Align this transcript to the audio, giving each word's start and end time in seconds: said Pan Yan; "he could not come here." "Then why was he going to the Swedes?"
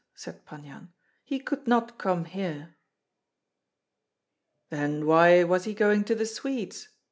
said 0.15 0.43
Pan 0.47 0.63
Yan; 0.63 0.91
"he 1.23 1.37
could 1.39 1.67
not 1.67 1.99
come 1.99 2.25
here." 2.25 2.73
"Then 4.71 5.05
why 5.05 5.43
was 5.43 5.65
he 5.65 5.75
going 5.75 6.05
to 6.05 6.15
the 6.15 6.25
Swedes?" 6.25 6.87